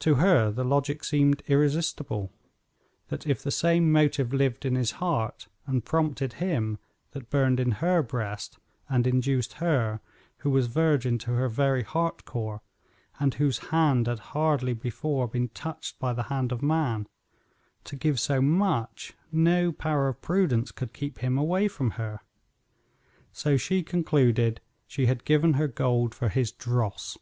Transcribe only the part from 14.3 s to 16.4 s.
hardly before been touched by the